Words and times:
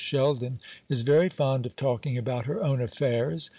Sheldon 0.03 0.59
is 0.89 1.03
very 1.03 1.29
fond 1.29 1.67
of 1.67 1.75
talking 1.75 2.17
about 2.17 2.47
her 2.47 2.63
own 2.63 2.81
affairs. 2.81 3.49